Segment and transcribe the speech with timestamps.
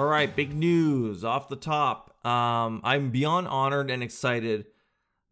[0.00, 2.24] All right, big news off the top.
[2.24, 4.64] Um, I'm beyond honored and excited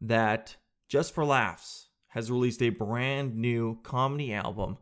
[0.02, 0.56] that
[0.90, 4.76] Just for Laughs has released a brand new comedy album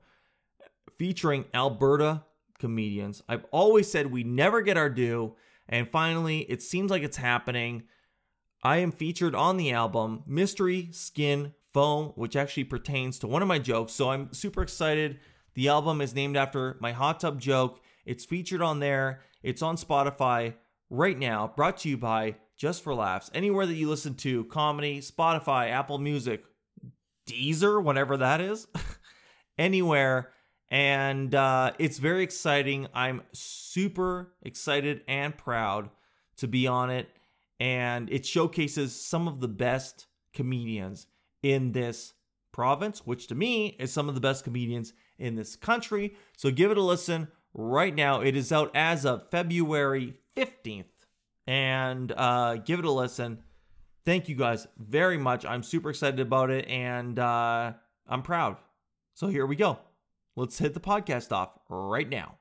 [0.98, 2.24] featuring Alberta
[2.58, 3.22] comedians.
[3.28, 5.36] I've always said we never get our due,
[5.68, 7.84] and finally, it seems like it's happening.
[8.64, 13.46] I am featured on the album Mystery Skin Foam, which actually pertains to one of
[13.46, 13.92] my jokes.
[13.92, 15.20] So I'm super excited.
[15.54, 17.78] The album is named after my hot tub joke.
[18.06, 19.20] It's featured on there.
[19.42, 20.54] It's on Spotify
[20.88, 23.30] right now, brought to you by Just for Laughs.
[23.34, 26.44] Anywhere that you listen to comedy, Spotify, Apple Music,
[27.28, 28.68] Deezer, whatever that is,
[29.58, 30.30] anywhere.
[30.70, 32.86] And uh, it's very exciting.
[32.94, 35.90] I'm super excited and proud
[36.38, 37.08] to be on it.
[37.58, 41.06] And it showcases some of the best comedians
[41.42, 42.12] in this
[42.52, 46.14] province, which to me is some of the best comedians in this country.
[46.36, 48.20] So give it a listen right now.
[48.20, 50.84] It is out as of February 15th.
[51.46, 53.42] And uh, give it a listen.
[54.04, 55.44] Thank you guys very much.
[55.44, 57.72] I'm super excited about it and uh,
[58.08, 58.56] I'm proud.
[59.14, 59.78] So here we go.
[60.36, 62.36] Let's hit the podcast off right now.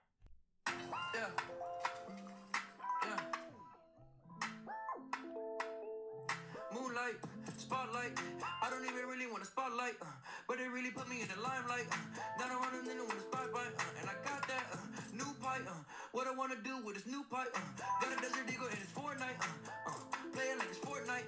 [10.01, 10.05] Uh,
[10.47, 11.85] but it really put me in the limelight.
[11.91, 11.95] Uh,
[12.39, 14.77] now I'm running with a spotlight, uh, and I got that uh,
[15.13, 15.61] new pipe.
[15.67, 15.73] Uh,
[16.11, 17.47] what I wanna do with this new pipe?
[17.55, 17.59] Uh,
[18.01, 19.39] got a desert eagle and it's Fortnite.
[19.41, 19.93] Uh, uh,
[20.33, 21.27] playing like it's Fortnite.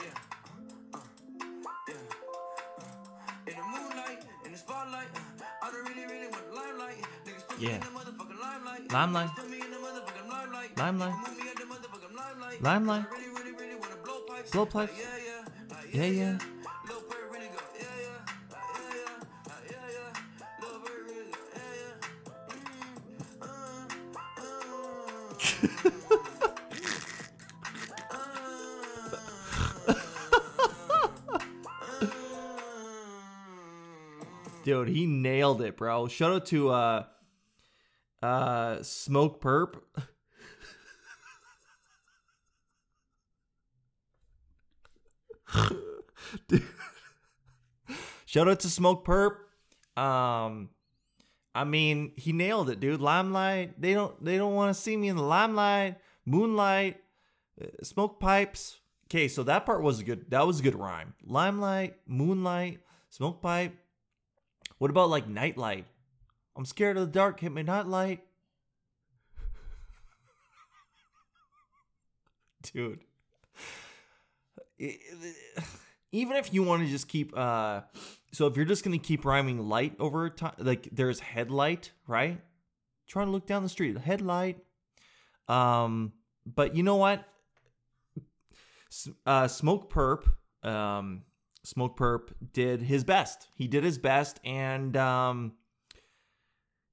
[0.00, 0.06] Yeah,
[0.94, 1.94] uh, uh, yeah.
[1.94, 5.08] Uh, in the moonlight, in the spotlight.
[5.14, 6.96] Uh, I don't really, really want the limelight.
[7.24, 7.74] Niggas put me Yeah.
[7.74, 8.92] in the motherfucking limelight.
[8.92, 9.30] Limelight.
[9.36, 10.76] Put me in the motherfucking limelight.
[10.78, 11.14] Limelight.
[11.18, 12.62] Move me at the motherfucking limelight.
[12.62, 13.04] Limelight.
[13.08, 14.50] I really, really, really wanna blow pipes.
[14.50, 14.92] Blow pipes.
[14.92, 16.04] Like, yeah, yeah.
[16.04, 16.38] Yeah, yeah.
[34.64, 36.08] Dude, he nailed it, bro.
[36.08, 37.04] Shout out to uh
[38.22, 39.80] uh Smokepurpp.
[46.48, 46.64] Dude.
[48.26, 49.32] Shout out to Smokepurpp.
[49.96, 50.68] Um
[51.58, 53.00] I mean, he nailed it, dude.
[53.00, 53.80] Limelight.
[53.80, 55.96] They don't they don't want to see me in the limelight.
[56.24, 57.00] Moonlight.
[57.60, 58.78] uh, Smoke pipes.
[59.06, 61.14] Okay, so that part was a good that was a good rhyme.
[61.24, 63.74] Limelight, moonlight, smoke pipe.
[64.78, 65.86] What about like nightlight?
[66.54, 67.40] I'm scared of the dark.
[67.40, 68.22] Hit me nightlight.
[72.72, 73.00] Dude.
[76.12, 77.80] Even if you want to just keep uh
[78.32, 82.40] so if you're just going to keep rhyming light over time like there's headlight, right?
[83.06, 84.58] Trying to look down the street, headlight.
[85.48, 86.12] Um
[86.46, 87.24] but you know what?
[89.26, 90.24] Uh Smokepurpp
[90.62, 91.22] um
[91.68, 93.48] Smokepurpp did his best.
[93.54, 95.52] He did his best, and um,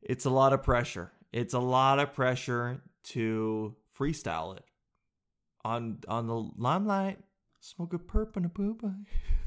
[0.01, 1.12] it's a lot of pressure.
[1.31, 4.66] It's a lot of pressure to freestyle it
[5.63, 7.19] on on the limelight.
[7.62, 8.95] Smoke a perp and a booba,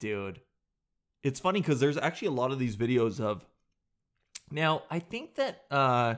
[0.00, 0.40] dude.
[1.22, 3.46] It's funny because there's actually a lot of these videos of.
[4.50, 6.16] Now I think that uh,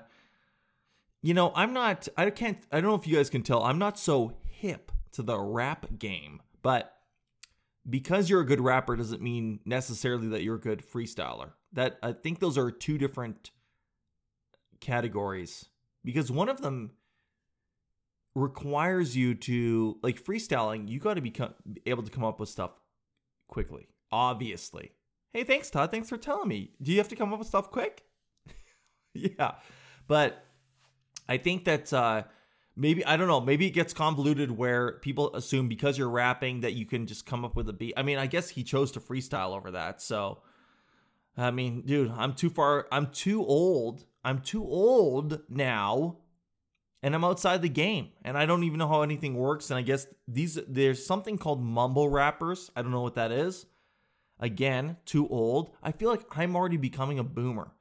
[1.20, 2.08] you know I'm not.
[2.16, 2.58] I can't.
[2.72, 3.62] I don't know if you guys can tell.
[3.62, 6.96] I'm not so hip to the rap game, but
[7.88, 11.50] because you're a good rapper doesn't mean necessarily that you're a good freestyler.
[11.72, 13.50] That I think those are two different
[14.80, 15.66] categories
[16.04, 16.92] because one of them
[18.34, 21.32] requires you to like freestyling, you got to be
[21.86, 22.70] able to come up with stuff
[23.52, 23.86] quickly.
[24.10, 24.92] Obviously.
[25.32, 25.90] Hey, thanks Todd.
[25.90, 26.72] Thanks for telling me.
[26.80, 28.02] Do you have to come up with stuff quick?
[29.14, 29.52] yeah.
[30.08, 30.44] But
[31.28, 32.24] I think that uh
[32.74, 36.72] maybe I don't know, maybe it gets convoluted where people assume because you're rapping that
[36.72, 37.94] you can just come up with a beat.
[37.96, 40.00] I mean, I guess he chose to freestyle over that.
[40.00, 40.42] So
[41.36, 44.06] I mean, dude, I'm too far I'm too old.
[44.24, 46.18] I'm too old now
[47.02, 49.82] and I'm outside the game and I don't even know how anything works and I
[49.82, 52.70] guess these there's something called mumble rappers.
[52.76, 53.66] I don't know what that is.
[54.38, 55.70] Again, too old.
[55.82, 57.72] I feel like I'm already becoming a boomer.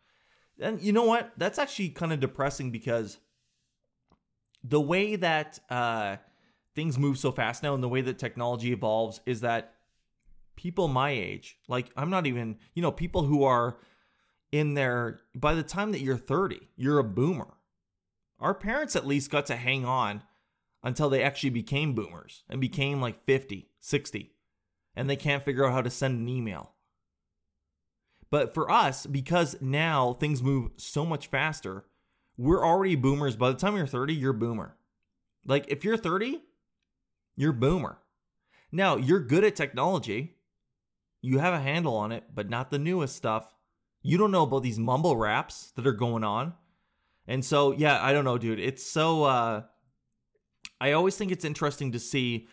[0.59, 1.31] And you know what?
[1.38, 3.18] That's actually kind of depressing because
[4.63, 6.17] the way that uh,
[6.75, 9.74] things move so fast now and the way that technology evolves is that
[10.56, 13.77] people my age, like I'm not even, you know, people who are
[14.51, 17.47] in their, by the time that you're 30, you're a boomer.
[18.41, 20.23] Our parents at least got to hang on
[20.83, 24.33] until they actually became boomers and became like 50, 60,
[24.95, 26.71] and they can't figure out how to send an email.
[28.31, 31.85] But for us, because now things move so much faster,
[32.38, 33.35] we're already boomers.
[33.35, 34.75] By the time you're 30, you're boomer.
[35.45, 36.41] Like if you're 30,
[37.35, 37.99] you're boomer.
[38.71, 40.38] Now, you're good at technology.
[41.21, 43.53] You have a handle on it, but not the newest stuff.
[44.01, 46.53] You don't know about these mumble raps that are going on.
[47.27, 48.59] And so, yeah, I don't know, dude.
[48.59, 49.63] It's so uh
[50.79, 52.47] I always think it's interesting to see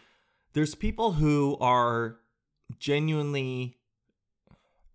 [0.53, 2.19] there's people who are
[2.79, 3.77] genuinely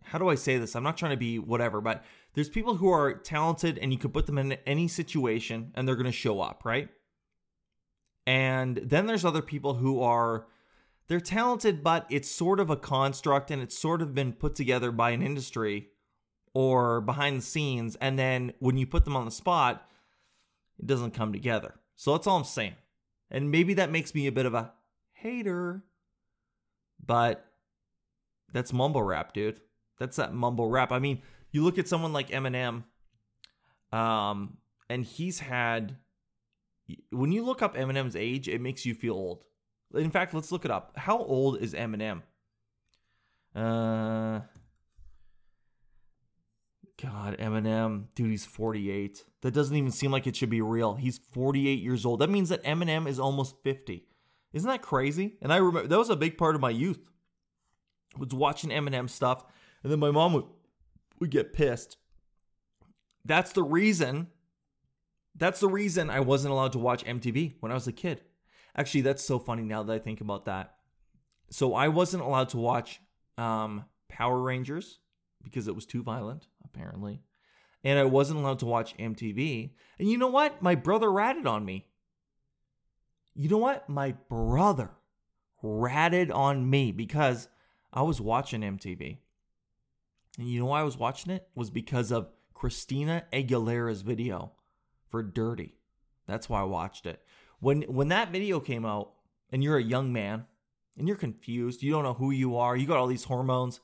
[0.03, 0.75] how do I say this?
[0.75, 2.03] I'm not trying to be whatever, but
[2.33, 5.95] there's people who are talented and you could put them in any situation and they're
[5.95, 6.89] going to show up, right?
[8.27, 10.47] And then there's other people who are
[11.07, 14.91] they're talented but it's sort of a construct and it's sort of been put together
[14.91, 15.89] by an industry
[16.53, 19.88] or behind the scenes and then when you put them on the spot
[20.79, 21.75] it doesn't come together.
[21.95, 22.75] So that's all I'm saying.
[23.31, 24.71] And maybe that makes me a bit of a
[25.13, 25.83] hater,
[27.03, 27.45] but
[28.51, 29.59] that's mumble rap, dude.
[30.00, 30.91] That's that mumble rap.
[30.91, 31.21] I mean,
[31.51, 32.83] you look at someone like Eminem,
[33.91, 34.57] um,
[34.89, 35.97] and he's had.
[37.11, 39.45] When you look up Eminem's age, it makes you feel old.
[39.95, 40.91] In fact, let's look it up.
[40.97, 42.21] How old is Eminem?
[43.55, 44.41] Uh,
[47.03, 49.25] God, Eminem, dude, he's 48.
[49.41, 50.94] That doesn't even seem like it should be real.
[50.94, 52.21] He's 48 years old.
[52.21, 54.05] That means that Eminem is almost 50.
[54.53, 55.35] Isn't that crazy?
[55.41, 57.00] And I remember that was a big part of my youth.
[58.17, 59.44] Was watching Eminem stuff,
[59.81, 60.45] and then my mom would
[61.19, 61.97] would get pissed.
[63.25, 64.27] That's the reason.
[65.35, 68.21] That's the reason I wasn't allowed to watch MTV when I was a kid.
[68.77, 70.75] Actually, that's so funny now that I think about that.
[71.50, 73.01] So I wasn't allowed to watch
[73.38, 75.00] um, Power Rangers
[75.44, 77.21] because it was too violent, apparently.
[77.83, 79.71] And I wasn't allowed to watch MTV.
[79.99, 80.61] And you know what?
[80.61, 81.87] My brother ratted on me.
[83.35, 83.89] You know what?
[83.89, 84.91] My brother
[85.61, 87.49] ratted on me because
[87.91, 89.17] I was watching MTV.
[90.37, 91.47] And you know why I was watching it?
[91.55, 94.53] Was because of Christina Aguilera's video
[95.09, 95.75] for Dirrty.
[96.27, 97.21] That's why I watched it.
[97.59, 99.13] When when that video came out
[99.51, 100.45] and you're a young man
[100.97, 103.79] and you're confused, you don't know who you are, you got all these hormones,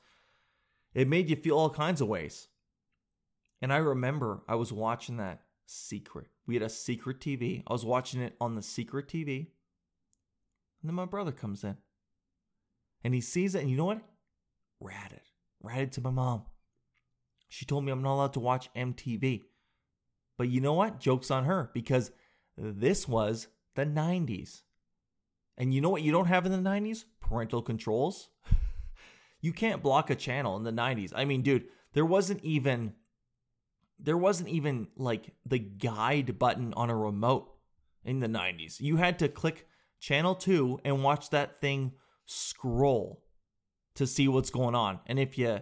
[0.94, 2.48] it made you feel all kinds of ways.
[3.62, 6.28] And I remember I was watching that secret.
[6.46, 7.62] We had a secret TV.
[7.66, 9.48] I was watching it on the secret TV.
[10.80, 11.76] And then my brother comes in.
[13.04, 14.02] And he sees it, and you know what?
[14.80, 15.20] Ratted.
[15.62, 16.42] Ratted to my mom.
[17.48, 19.42] She told me I'm not allowed to watch MTV.
[20.38, 21.00] But you know what?
[21.00, 22.12] Joke's on her because
[22.56, 24.62] this was the 90s.
[25.58, 27.04] And you know what you don't have in the 90s?
[27.20, 28.30] Parental controls.
[29.40, 31.12] you can't block a channel in the 90s.
[31.14, 32.94] I mean, dude, there wasn't even
[34.02, 37.50] there wasn't even like the guide button on a remote
[38.04, 38.80] in the 90s.
[38.80, 39.66] You had to click
[40.00, 41.92] channel 2 and watch that thing
[42.26, 43.22] scroll
[43.94, 45.00] to see what's going on.
[45.06, 45.60] And if you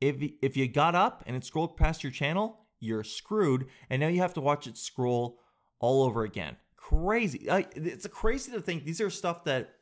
[0.00, 4.08] if if you got up and it scrolled past your channel, you're screwed and now
[4.08, 5.40] you have to watch it scroll
[5.80, 6.56] all over again.
[6.76, 7.46] Crazy.
[7.48, 9.74] it's crazy to think these are stuff that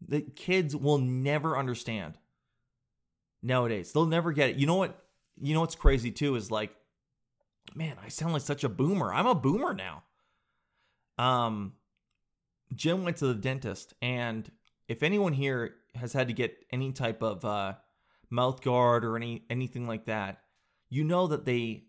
[0.00, 2.18] the kids will never understand
[3.42, 3.92] nowadays.
[3.92, 4.56] They'll never get it.
[4.56, 5.07] You know what?
[5.40, 6.74] You know what's crazy too is like,
[7.74, 9.12] man, I sound like such a boomer.
[9.12, 10.02] I'm a boomer now.
[11.18, 11.74] Um,
[12.74, 14.50] Jen went to the dentist, and
[14.88, 17.74] if anyone here has had to get any type of uh,
[18.30, 20.40] mouth guard or any anything like that,
[20.88, 21.84] you know that they,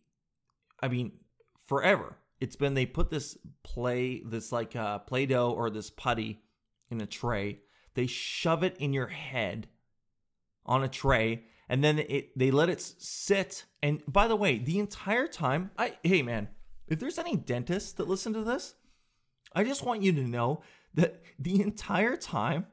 [0.81, 1.11] I mean,
[1.67, 6.41] forever it's been they put this play this like uh, play-doh or this putty
[6.89, 7.59] in a tray.
[7.95, 9.67] They shove it in your head
[10.65, 13.65] on a tray and then it they let it sit.
[13.81, 16.49] And by the way, the entire time, I hey man,
[16.87, 18.73] if there's any dentists that listen to this,
[19.55, 20.63] I just want you to know
[20.95, 22.65] that the entire time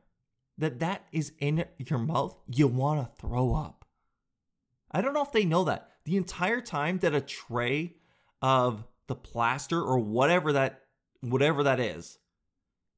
[0.58, 3.84] that that is in your mouth, you want to throw up.
[4.90, 5.90] I don't know if they know that.
[6.06, 7.96] The entire time that a tray
[8.40, 10.82] of the plaster or whatever that
[11.20, 12.18] whatever that is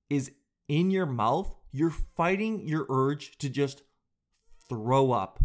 [0.09, 0.31] is
[0.69, 3.83] in your mouth, you're fighting your urge to just
[4.69, 5.43] throw up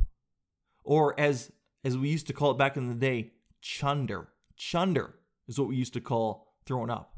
[0.83, 1.51] or as
[1.83, 4.29] as we used to call it back in the day, chunder.
[4.55, 5.15] Chunder
[5.47, 7.13] is what we used to call throwing up.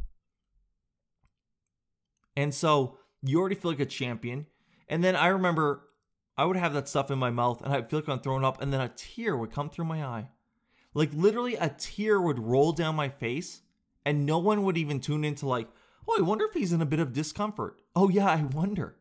[2.35, 4.47] And so you already feel like a champion.
[4.87, 5.83] And then I remember
[6.37, 8.61] I would have that stuff in my mouth and I'd feel like I'm throwing up,
[8.61, 10.29] and then a tear would come through my eye.
[10.93, 13.61] Like literally a tear would roll down my face,
[14.05, 15.67] and no one would even tune into like,
[16.07, 17.77] oh, I wonder if he's in a bit of discomfort.
[17.95, 18.97] Oh yeah, I wonder.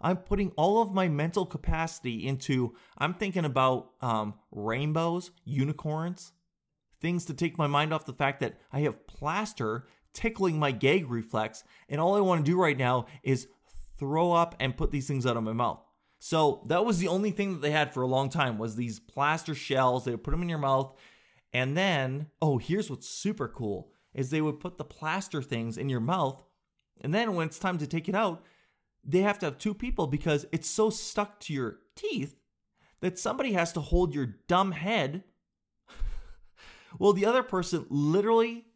[0.00, 6.32] I'm putting all of my mental capacity into, I'm thinking about um, rainbows, unicorns,
[7.00, 11.10] things to take my mind off the fact that I have plaster tickling my gag
[11.10, 13.48] reflex, and all I want to do right now is
[13.98, 15.80] throw up and put these things out of my mouth.
[16.20, 18.98] So that was the only thing that they had for a long time was these
[18.98, 20.04] plaster shells.
[20.04, 20.96] They would put them in your mouth,
[21.52, 25.88] And then, oh, here's what's super cool is they would put the plaster things in
[25.88, 26.42] your mouth,
[27.00, 28.42] and then when it's time to take it out,
[29.08, 32.36] they have to have two people because it's so stuck to your teeth
[33.00, 35.24] that somebody has to hold your dumb head.
[36.98, 38.66] well, the other person literally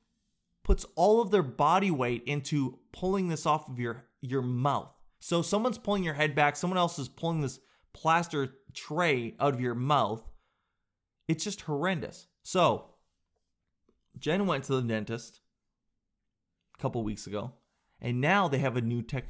[0.65, 4.91] puts all of their body weight into pulling this off of your your mouth.
[5.21, 7.61] So someone's pulling your head back, someone else is pulling this
[7.93, 10.23] plaster tray out of your mouth.
[11.29, 12.27] It's just horrendous.
[12.43, 12.87] So,
[14.19, 15.41] Jen went to the dentist
[16.79, 17.53] a couple weeks ago,
[18.01, 19.25] and now they have a new tech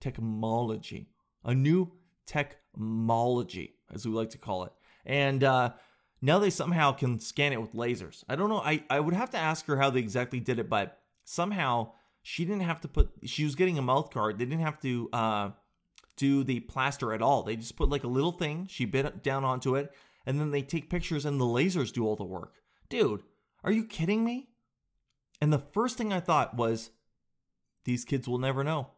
[0.00, 1.08] technology,
[1.44, 1.92] a new
[2.26, 4.72] technology, as we like to call it.
[5.04, 5.72] And uh,
[6.20, 8.24] now they somehow can scan it with lasers.
[8.28, 8.60] I don't know.
[8.60, 12.44] I, I would have to ask her how they exactly did it, but somehow she
[12.44, 14.38] didn't have to put, she was getting a mouth guard.
[14.38, 15.50] They didn't have to uh,
[16.16, 17.42] do the plaster at all.
[17.42, 19.92] They just put like a little thing, she bit down onto it,
[20.24, 22.54] and then they take pictures and the lasers do all the work.
[22.88, 23.22] Dude,
[23.62, 24.48] are you kidding me?
[25.40, 26.90] And the first thing I thought was,
[27.84, 28.88] these kids will never know.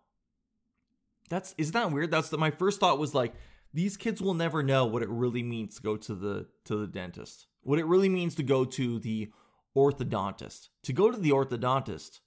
[1.28, 2.11] That's isn't that weird?
[2.11, 3.35] That's the, my first thought was like,
[3.75, 6.87] these kids will never know what it really means to go to the to the
[6.87, 7.47] dentist.
[7.62, 9.30] What it really means to go to the
[9.76, 10.68] orthodontist.
[10.85, 12.20] To go to the orthodontist,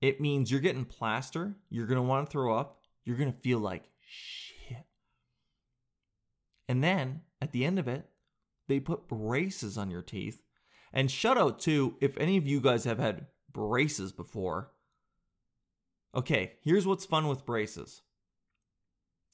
[0.00, 3.38] it means you're getting plaster, you're going to want to throw up, you're going to
[3.38, 4.84] feel like shit.
[6.68, 8.08] And then at the end of it,
[8.68, 10.42] they put braces on your teeth.
[10.92, 14.71] And shout out to if any of you guys have had braces before.
[16.14, 18.02] Okay, here's what's fun with braces.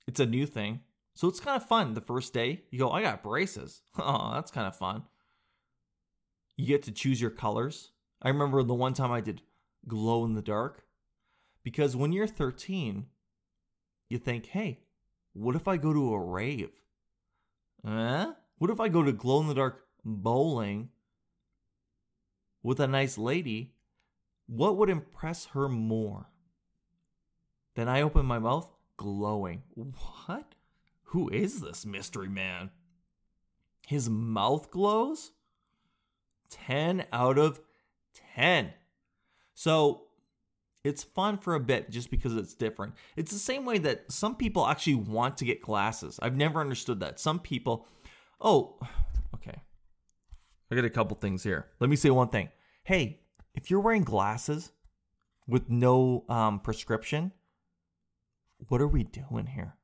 [0.07, 0.81] It's a new thing.
[1.15, 2.63] So it's kind of fun the first day.
[2.71, 3.83] You go, I got braces.
[3.99, 5.03] Oh, that's kind of fun.
[6.57, 7.91] You get to choose your colors.
[8.23, 9.43] I remember the one time I did
[9.87, 10.85] glow in the dark.
[11.65, 13.07] Because when you're 13,
[14.09, 14.81] you think, hey,
[15.33, 16.71] what if I go to a rave?
[17.87, 18.33] Eh?
[18.59, 20.91] What if I go to glow in the dark bowling
[22.63, 23.75] with a nice lady?
[24.47, 26.29] What would impress her more?
[27.79, 29.63] Then I open my mouth, glowing.
[29.77, 30.57] What?
[31.05, 32.71] Who is this mystery man?
[33.87, 35.31] His mouth glows?
[36.51, 37.61] 10 out of
[38.35, 38.73] 10.
[39.55, 40.07] So
[40.83, 42.95] it's fun for a bit just because it's different.
[43.15, 46.19] It's the same way that some people actually want to get glasses.
[46.21, 47.21] I've never understood that.
[47.21, 47.87] Some people,
[48.41, 48.81] oh,
[49.37, 49.61] okay.
[50.69, 51.69] I got a couple things here.
[51.79, 52.49] Let me say one thing.
[52.83, 53.21] Hey,
[53.55, 54.73] if you're wearing glasses
[55.47, 57.31] with no um, prescription,
[58.67, 59.77] what are we doing here?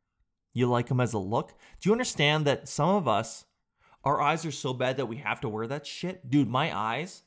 [0.53, 1.55] You like them as a look?
[1.81, 3.45] Do you understand that some of us,
[4.03, 6.31] our eyes are so bad that we have to wear that shit?
[6.31, 7.23] Dude, my eyes,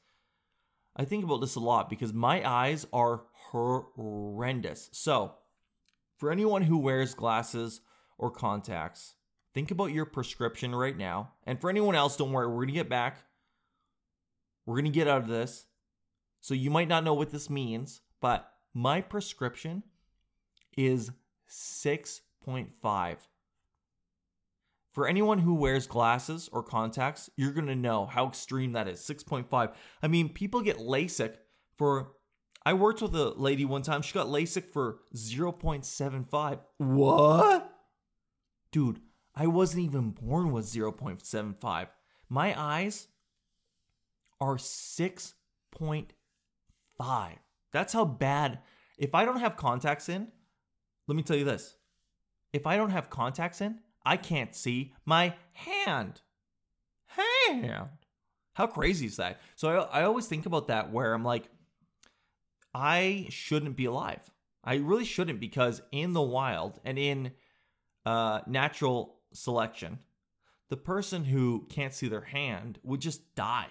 [0.96, 4.89] I think about this a lot because my eyes are horrendous.
[4.94, 5.34] So,
[6.18, 7.82] for anyone who wears glasses
[8.18, 9.16] or contacts,
[9.54, 11.34] think about your prescription right now.
[11.46, 13.20] And for anyone else, don't worry, we're going to get back.
[14.66, 15.66] We're going to get out of this.
[16.39, 19.84] So, you might not know what this means, but my prescription
[20.77, 21.12] is
[21.50, 23.16] 6.5.
[24.94, 29.00] For anyone who wears glasses or contacts, you're going to know how extreme that is.
[29.01, 29.74] 6.5.
[30.01, 31.36] I mean, people get LASIK
[31.77, 32.13] for.
[32.66, 34.01] I worked with a lady one time.
[34.01, 36.60] She got LASIK for 0.75.
[36.80, 37.72] What?
[38.72, 39.01] Dude,
[39.36, 41.88] I wasn't even born with 0.75.
[42.27, 43.08] My eyes
[44.42, 46.08] are 6.5.
[47.72, 48.60] That's how bad.
[48.98, 50.30] If I don't have contacts in,
[51.08, 51.76] let me tell you this.
[52.54, 56.22] If I don't have contacts in, I can't see my hand.
[57.08, 57.90] Hand.
[58.54, 59.40] How crazy is that?
[59.56, 61.50] So I, I always think about that where I'm like,
[62.74, 64.22] I shouldn't be alive.
[64.64, 67.32] I really shouldn't because in the wild and in
[68.06, 70.00] uh, natural selection,
[70.70, 73.70] the person who can't see their hand would just die.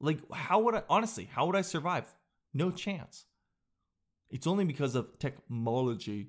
[0.00, 2.04] Like, how would I, honestly, how would I survive?
[2.54, 3.26] No chance.
[4.30, 6.28] It's only because of technology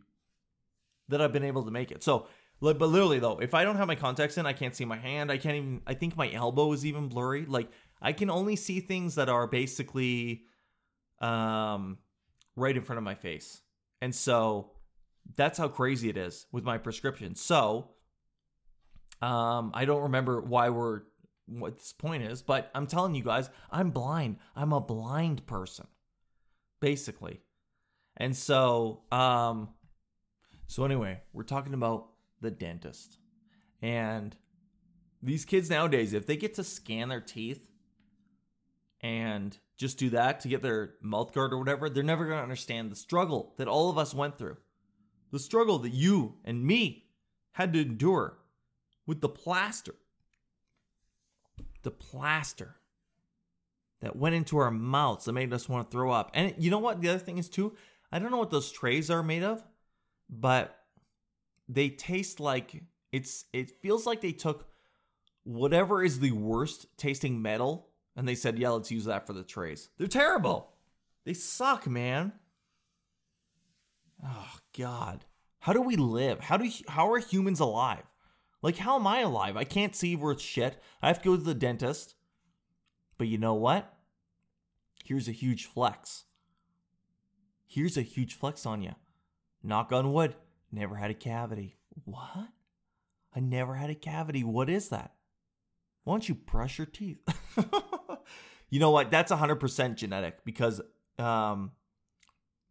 [1.10, 2.04] that I've been able to make it.
[2.04, 2.28] So,
[2.62, 5.32] but literally though, if I don't have my contacts in, I can't see my hand.
[5.32, 5.82] I can't even.
[5.88, 7.46] I think my elbow is even blurry.
[7.46, 7.70] Like
[8.02, 10.44] I can only see things that are basically,
[11.20, 11.98] um,
[12.56, 13.62] right in front of my face,
[14.02, 14.72] and so
[15.36, 17.36] that's how crazy it is with my prescription.
[17.36, 17.92] So,
[19.22, 21.02] um, I don't remember why we're
[21.48, 24.38] what this point is, but I'm telling you guys, I'm blind.
[24.56, 25.88] I'm a blind person,
[26.80, 27.42] basically.
[28.20, 29.70] And so, um,
[30.68, 32.08] so anyway, we're talking about
[32.42, 33.18] the dentist.
[33.82, 34.36] And
[35.24, 37.70] these kids nowadays, if they get to scan their teeth
[39.02, 42.44] and just do that to get their mouth guard or whatever, they're never going to
[42.44, 44.58] understand the struggle that all of us went through.
[45.32, 47.06] The struggle that you and me
[47.54, 48.40] had to endure
[49.08, 49.96] with the plaster.
[51.84, 52.76] the plaster
[54.02, 56.32] that went into our mouths that made us want to throw up.
[56.34, 57.02] And you know what?
[57.02, 57.76] The other thing is, too,
[58.12, 59.64] I don't know what those trays are made of,
[60.30, 60.78] but
[61.68, 64.68] they taste like it's, it feels like they took
[65.44, 69.44] whatever is the worst tasting metal and they said, yeah, let's use that for the
[69.44, 69.90] trays.
[69.98, 70.74] They're terrible.
[71.26, 72.34] They suck, man.
[74.26, 75.26] Oh, God.
[75.60, 76.40] How do we live?
[76.40, 78.04] How do how are humans alive?
[78.62, 79.58] Like how am I alive?
[79.58, 80.82] I can't see worth shit.
[81.02, 82.16] I have to go to the dentist.
[83.18, 83.94] But you know what?
[85.04, 86.26] Here's a huge flex.
[87.70, 88.96] Here's a huge flex on you.
[89.62, 90.36] Knock on wood.
[90.72, 91.78] Never had a cavity.
[92.04, 92.48] What?
[93.36, 94.44] I never had a cavity.
[94.44, 95.14] What is that?
[96.04, 97.20] Why don't you brush your teeth?
[98.72, 99.12] you know what?
[99.12, 100.82] That's 100% genetic because
[101.20, 101.72] um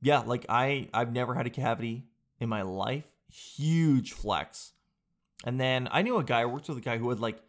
[0.01, 2.09] yeah, like I I've never had a cavity
[2.41, 3.05] in my life.
[3.31, 4.73] Huge flex.
[5.45, 7.41] And then I knew a guy, I worked with a guy who had like,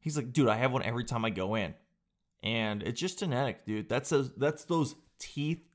[0.00, 1.74] he's like, dude, I have one every time I go in.
[2.42, 3.88] And it's just genetic, dude.
[3.88, 5.68] That's those, that's those teeth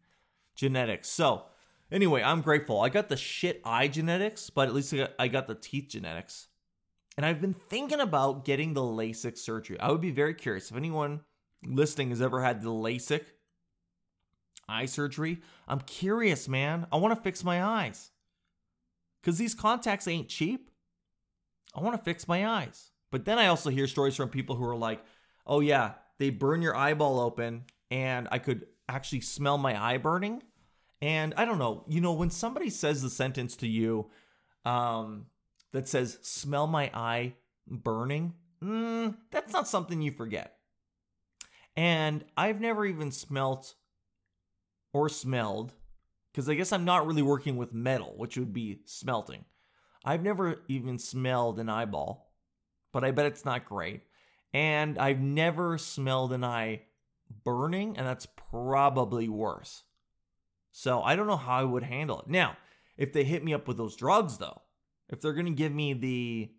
[0.55, 1.09] genetics.
[1.09, 1.43] So
[1.91, 2.79] anyway, I'm grateful.
[2.79, 5.89] I got the shit eye genetics, but at least I got, I got the teeth
[5.89, 6.47] genetics.
[7.17, 9.79] And I've been thinking about getting the LASIK surgery.
[9.79, 11.21] I would be very curious if anyone
[11.65, 13.25] listening has ever had the LASIK
[14.67, 15.41] eye surgery.
[15.67, 16.87] I'm curious, man.
[16.91, 18.11] I want to fix my eyes
[19.21, 20.71] because these contacts ain't cheap.
[21.75, 22.91] I want to fix my eyes.
[23.11, 25.03] But then I also hear stories from people who are like,
[25.45, 30.43] oh, yeah, they burn your eyeball open and I could actually smell my eye burning.
[31.01, 34.09] And I don't know, you know, when somebody says the sentence to you
[34.65, 35.25] um,
[35.71, 37.33] that says, smell my eye
[37.67, 38.33] burning,
[38.63, 40.57] mm, that's not something you forget.
[41.75, 43.73] And I've never even smelt
[44.93, 45.73] or smelled
[46.31, 49.45] because I guess I'm not really working with metal, which would be smelting.
[50.03, 52.31] I've never even smelled an eyeball,
[52.91, 54.01] but I bet it's not great.
[54.53, 56.81] And I've never smelled an eye
[57.43, 59.83] burning, and that's probably worse.
[60.71, 62.27] So I don't know how I would handle it.
[62.27, 62.57] Now,
[62.97, 64.61] if they hit me up with those drugs, though,
[65.09, 66.51] if they're going to give me the,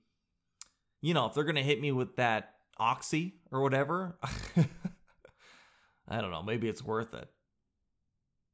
[1.01, 4.19] you know, if they're going to hit me with that oxy or whatever,
[6.09, 7.29] I don't know, maybe it's worth it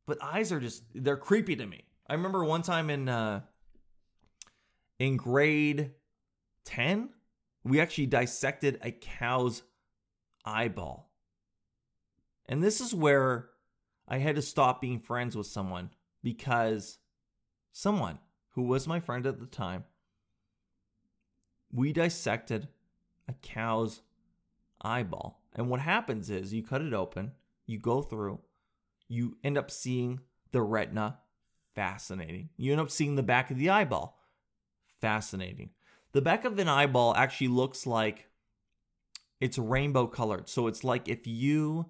[0.08, 1.84] but eyes are just they're creepy to me.
[2.08, 3.42] I remember one time in uh
[4.98, 5.92] in grade
[6.64, 7.10] 10,
[7.62, 9.62] we actually dissected a cow's
[10.44, 11.07] eyeball.
[12.48, 13.50] And this is where
[14.06, 15.90] I had to stop being friends with someone
[16.22, 16.98] because
[17.72, 18.18] someone
[18.50, 19.84] who was my friend at the time
[21.72, 22.68] we dissected
[23.28, 24.02] a cow's
[24.80, 25.42] eyeball.
[25.54, 27.32] And what happens is you cut it open,
[27.66, 28.40] you go through,
[29.08, 30.20] you end up seeing
[30.52, 31.18] the retina.
[31.74, 32.48] Fascinating.
[32.56, 34.18] You end up seeing the back of the eyeball.
[35.00, 35.70] Fascinating.
[36.12, 38.26] The back of an eyeball actually looks like
[39.40, 40.48] it's rainbow colored.
[40.48, 41.86] So it's like if you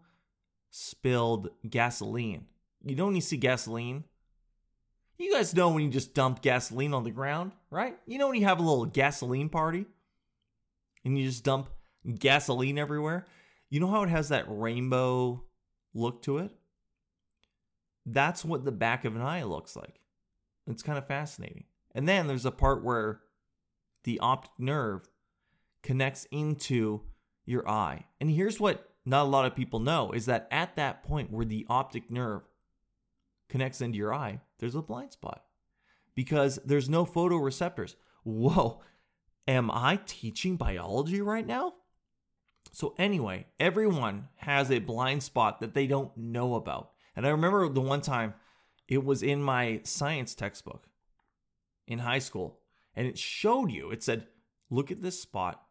[0.79, 2.47] spilled gasoline.
[2.85, 4.05] You know when you see gasoline?
[5.19, 7.99] You guys know when you just dump gasoline on the ground, right?
[8.07, 9.87] You know when you have a little gasoline party
[11.05, 11.69] and you just dump
[12.19, 13.27] gasoline everywhere?
[13.69, 15.43] You know how it has that rainbow
[15.93, 16.53] look to it?
[18.07, 20.01] That's what the back of an eye looks like.
[20.69, 21.65] It's kind of fascinating.
[21.95, 23.21] And then there's a part where
[24.05, 25.09] the optic nerve
[25.83, 27.03] connects into
[27.45, 28.05] your eye.
[28.21, 31.45] And here's what not a lot of people know is that at that point where
[31.45, 32.43] the optic nerve
[33.49, 35.45] connects into your eye, there's a blind spot
[36.15, 37.95] because there's no photoreceptors.
[38.25, 38.83] Whoa,
[39.47, 41.75] am I teaching biology right now?
[42.73, 46.91] So, anyway, everyone has a blind spot that they don't know about.
[47.17, 48.35] And I remember the one time
[48.89, 50.87] it was in my science textbook
[51.87, 52.61] in high school,
[52.95, 54.27] and it showed you, it said,
[54.71, 55.63] look at this spot.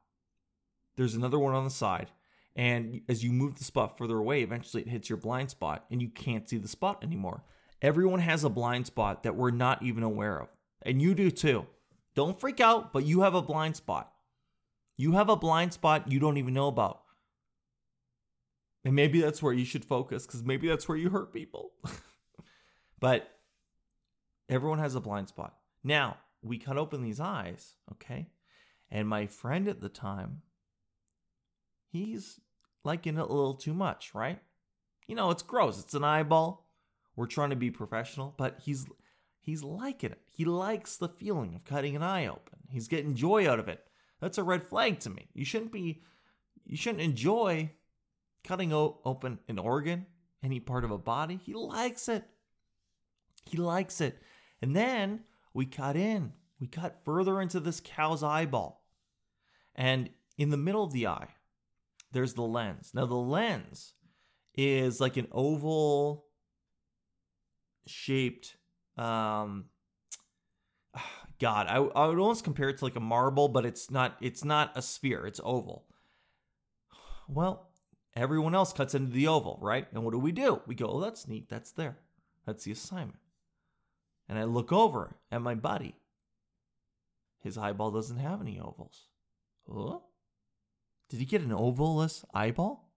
[0.95, 2.09] There's another one on the side.
[2.57, 6.01] And as you move the spot further away, eventually it hits your blind spot and
[6.01, 7.43] you can't see the spot anymore.
[7.83, 10.47] Everyone has a blind spot that we're not even aware of.
[10.81, 11.67] And you do too.
[12.15, 14.11] Don't freak out, but you have a blind spot.
[14.97, 17.03] You have a blind spot you don't even know about.
[18.83, 21.73] And maybe that's where you should focus because maybe that's where you hurt people.
[22.99, 23.29] but
[24.49, 25.55] everyone has a blind spot.
[25.83, 28.29] Now, we cut open these eyes, okay?
[28.89, 30.41] And my friend at the time,
[31.91, 32.39] he's
[32.87, 34.39] liking it a little too much, right?
[35.07, 35.79] You know, it's gross.
[35.79, 36.65] It's an eyeball.
[37.15, 38.87] We're trying to be professional, but he's
[39.41, 40.21] he's liking it.
[40.31, 42.59] He likes the feeling of cutting an eye open.
[42.69, 43.83] He's getting joy out of it.
[44.21, 45.27] That's a red flag to me.
[45.33, 46.01] You shouldn't be
[46.65, 47.71] you shouldn't enjoy
[48.43, 50.05] cutting o- open an organ,
[50.41, 51.39] any part of a body.
[51.43, 52.23] He likes it.
[53.45, 54.21] He likes it.
[54.61, 55.23] And then
[55.53, 56.33] we cut in.
[56.59, 58.83] We cut further into this cow's eyeball.
[59.75, 61.27] And in the middle of the eye,
[62.11, 62.91] there's the lens.
[62.93, 63.93] Now the lens
[64.55, 66.25] is like an oval
[67.85, 68.57] shaped
[68.97, 69.65] um
[71.39, 74.43] god I, I would almost compare it to like a marble but it's not it's
[74.43, 75.85] not a sphere it's oval.
[77.27, 77.69] Well
[78.15, 79.87] everyone else cuts into the oval right?
[79.93, 80.61] And what do we do?
[80.65, 81.97] We go oh that's neat that's there.
[82.45, 83.19] That's the assignment.
[84.29, 85.95] And i look over at my buddy.
[87.39, 89.07] His eyeball doesn't have any ovals.
[89.71, 89.99] Huh?
[91.09, 92.89] Did he get an ovalless eyeball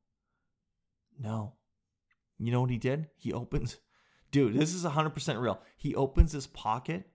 [1.19, 1.55] no
[2.39, 3.79] you know what he did he opens
[4.31, 5.61] Dude, this is 100% real.
[5.77, 7.09] He opens his pocket.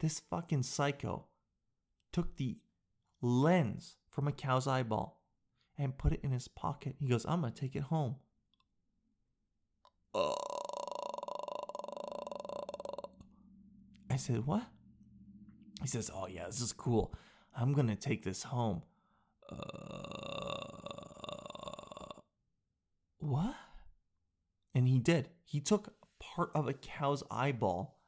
[0.00, 1.26] This fucking psycho
[2.12, 2.58] took the
[3.20, 5.20] lens from a cow's eyeball
[5.78, 6.96] and put it in his pocket.
[6.98, 8.16] He goes, I'm going to take it home.
[14.10, 14.66] I said, What?
[15.80, 17.14] He says, Oh, yeah, this is cool.
[17.54, 18.82] I'm going to take this home.
[19.52, 19.58] Uh,
[23.18, 23.54] what?
[24.74, 25.28] And he did.
[25.44, 27.98] He took part of a cow's eyeball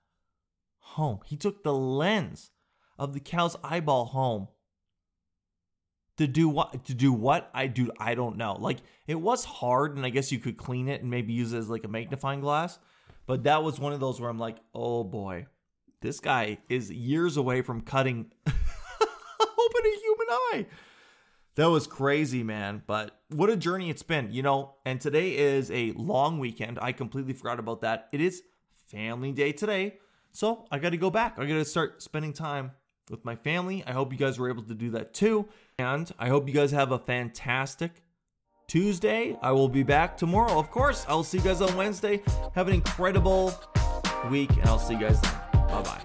[0.78, 1.20] home.
[1.24, 2.50] He took the lens
[2.98, 4.48] of the cow's eyeball home.
[6.18, 6.84] To do what?
[6.84, 7.50] To do what?
[7.52, 7.90] I do.
[7.98, 8.54] I don't know.
[8.54, 8.78] Like
[9.08, 11.68] it was hard, and I guess you could clean it and maybe use it as
[11.68, 12.78] like a magnifying glass.
[13.26, 15.46] But that was one of those where I'm like, oh boy,
[16.02, 18.56] this guy is years away from cutting open
[19.84, 20.66] a human eye.
[21.56, 22.82] That was crazy, man.
[22.86, 24.74] But what a journey it's been, you know.
[24.84, 26.78] And today is a long weekend.
[26.80, 28.08] I completely forgot about that.
[28.12, 28.42] It is
[28.86, 29.98] family day today.
[30.32, 31.38] So I got to go back.
[31.38, 32.72] I got to start spending time
[33.08, 33.84] with my family.
[33.86, 35.48] I hope you guys were able to do that too.
[35.78, 38.02] And I hope you guys have a fantastic
[38.66, 39.36] Tuesday.
[39.42, 40.58] I will be back tomorrow.
[40.58, 42.22] Of course, I'll see you guys on Wednesday.
[42.54, 43.52] Have an incredible
[44.30, 45.32] week, and I'll see you guys then.
[45.52, 46.03] Bye bye.